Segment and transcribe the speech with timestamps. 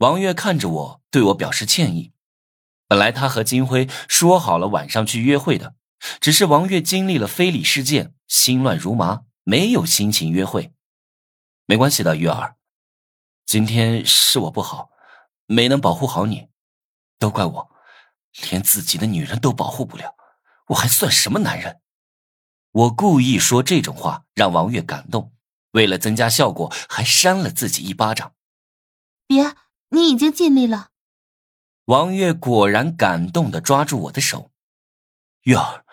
[0.00, 2.14] 王月看着我，对我表示歉意。
[2.88, 5.74] 本来他和金辉说好了晚上去约会的，
[6.22, 10.72] 只是王月经历了非礼事件，心乱如麻，没有心情约会。
[11.66, 12.56] 没关系的，月儿，
[13.44, 14.88] 今天是我不好，
[15.44, 16.48] 没能保护好你，
[17.18, 17.70] 都怪我，
[18.50, 20.14] 连自己的女人都保护不了，
[20.68, 21.82] 我还算什么男人？
[22.72, 25.34] 我故意说这种话，让王月感动，
[25.72, 28.32] 为了增加效果，还扇了自己一巴掌。
[29.26, 29.54] 别，
[29.90, 30.90] 你已经尽力了。
[31.86, 34.50] 王月果然感动的抓住我的手，
[35.42, 35.84] 月儿，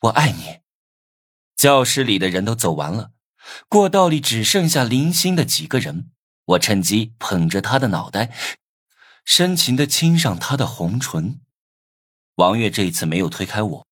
[0.00, 0.60] 我爱你。
[1.54, 3.12] 教室里的人都走完了。
[3.68, 6.10] 过道里只剩下零星的几个人，
[6.44, 8.34] 我趁机捧着他的脑袋，
[9.24, 11.40] 深情的亲上他的红唇。
[12.36, 13.86] 王月这一次没有推开我，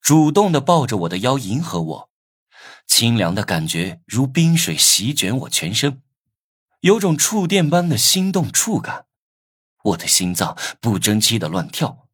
[0.00, 2.10] 主动的抱着我的腰迎合我，
[2.86, 6.02] 清凉的感觉如冰水席卷我全身，
[6.86, 9.06] 有种触电般的心动触感，
[9.82, 12.06] 我的心脏不争气的乱跳。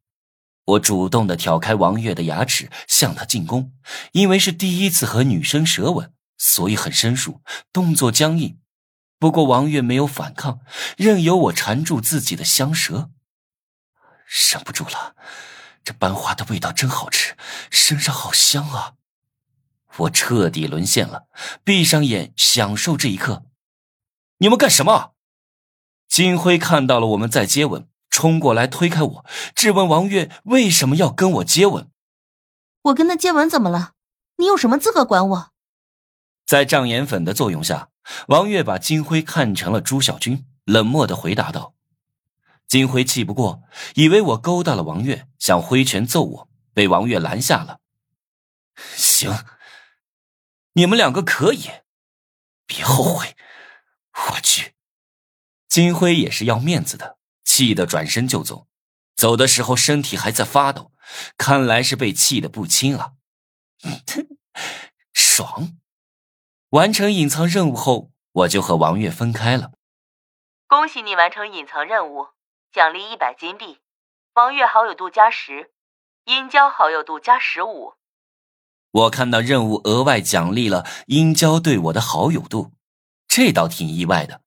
[0.65, 3.71] 我主动的挑开王月的牙齿向他进攻，
[4.13, 6.11] 因为是第一次和女生舌吻。
[6.39, 8.57] 所以很生疏，动作僵硬。
[9.19, 10.61] 不过王月没有反抗，
[10.97, 13.11] 任由我缠住自己的香舌。
[14.25, 15.15] 忍不住了，
[15.83, 17.37] 这班花的味道真好吃，
[17.69, 18.93] 身上好香啊！
[19.97, 21.27] 我彻底沦陷了，
[21.63, 23.45] 闭上眼享受这一刻。
[24.43, 25.13] 你们干什么？
[26.09, 31.89] 金辉看到了我们在接吻，冲过来推开我，质问王月为什么要跟我接吻。
[32.81, 33.93] 我跟他接吻怎么了？
[34.35, 35.53] 你有什么资格管我？
[36.45, 37.87] 在障眼粉的作用下，
[38.27, 41.75] 王月把金辉看成了朱小军，冷漠的回答道
[42.67, 43.63] ：“金辉气不过，
[43.95, 47.79] 以为我勾搭了王月，想挥拳揍我，被王月拦下了。
[48.97, 49.31] 行，
[50.73, 51.69] 你们两个可以，
[52.65, 53.37] 别后悔。
[54.13, 54.73] 我去。”
[55.67, 58.67] 金辉也是要面子的，气得转身就走，
[59.15, 60.91] 走的时候身体还在发抖，
[61.37, 63.13] 看来是被气得不轻啊。
[65.13, 65.77] 爽。
[66.69, 69.71] 完成隐藏任务后，我就和王月分开了。
[70.67, 72.27] 恭喜你完成隐藏任务，
[72.71, 73.79] 奖励一百金币，
[74.33, 75.71] 王月好友度加十，
[76.25, 77.93] 殷娇好友度加十五。
[78.91, 82.71] 我看到任务额外奖励了殷娇对我的好友度，
[83.35, 84.41] 这倒挺意外的。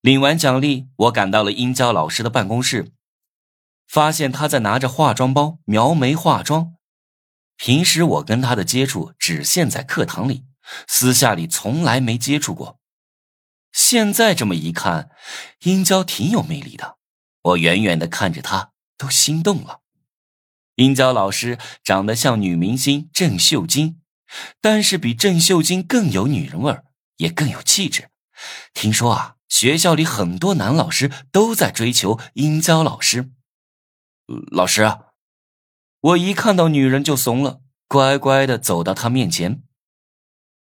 [0.00, 2.92] 领完奖励，我赶到了殷娇老师的办公室，
[3.88, 6.76] 发现她在拿着化妆包描眉化妆。
[7.56, 10.44] 平时我跟她的接触只限在课堂里。
[10.86, 12.78] 私下里从来没接触过，
[13.72, 15.10] 现在这么一看，
[15.64, 16.98] 殷娇挺有魅力的。
[17.42, 19.80] 我远远的看着她，都心动了。
[20.76, 24.00] 殷娇老师长得像女明星郑秀晶，
[24.60, 26.84] 但是比郑秀晶更有女人味儿，
[27.16, 28.10] 也更有气质。
[28.74, 33.30] 听说啊，学校里很多男老师都在追求殷娇老师。
[34.50, 34.98] 老师，
[36.00, 39.62] 我一看到女人就怂了，乖乖的走到她面前。